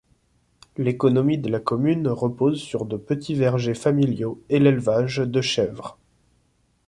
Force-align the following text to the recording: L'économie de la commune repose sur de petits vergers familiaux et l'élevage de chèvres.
L'économie 0.77 1.37
de 1.37 1.47
la 1.47 1.59
commune 1.59 2.07
repose 2.07 2.59
sur 2.59 2.85
de 2.87 2.97
petits 2.97 3.35
vergers 3.35 3.75
familiaux 3.75 4.41
et 4.49 4.57
l'élevage 4.57 5.17
de 5.17 5.41
chèvres. 5.41 5.99